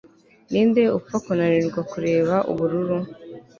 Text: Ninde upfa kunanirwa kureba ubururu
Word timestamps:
Ninde 0.51 0.83
upfa 0.97 1.15
kunanirwa 1.25 1.81
kureba 1.91 2.35
ubururu 2.51 2.97